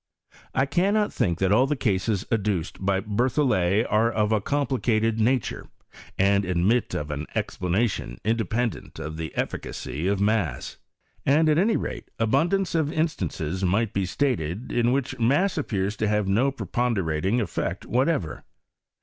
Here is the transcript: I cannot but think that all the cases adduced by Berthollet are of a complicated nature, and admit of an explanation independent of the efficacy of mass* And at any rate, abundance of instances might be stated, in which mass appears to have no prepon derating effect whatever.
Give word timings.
I 0.55 0.65
cannot 0.65 1.09
but 1.09 1.13
think 1.13 1.37
that 1.37 1.51
all 1.51 1.67
the 1.67 1.75
cases 1.75 2.25
adduced 2.31 2.83
by 2.83 3.01
Berthollet 3.01 3.85
are 3.87 4.11
of 4.11 4.31
a 4.31 4.41
complicated 4.41 5.19
nature, 5.19 5.67
and 6.17 6.43
admit 6.43 6.95
of 6.95 7.11
an 7.11 7.27
explanation 7.35 8.17
independent 8.25 8.97
of 8.97 9.17
the 9.17 9.31
efficacy 9.37 10.07
of 10.07 10.19
mass* 10.19 10.77
And 11.23 11.47
at 11.47 11.59
any 11.59 11.77
rate, 11.77 12.09
abundance 12.17 12.73
of 12.73 12.91
instances 12.91 13.63
might 13.63 13.93
be 13.93 14.07
stated, 14.07 14.71
in 14.71 14.91
which 14.91 15.19
mass 15.19 15.55
appears 15.55 15.95
to 15.97 16.07
have 16.07 16.27
no 16.27 16.51
prepon 16.51 16.95
derating 16.97 17.39
effect 17.39 17.85
whatever. 17.85 18.43